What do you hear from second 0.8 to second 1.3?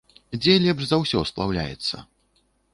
за ўсё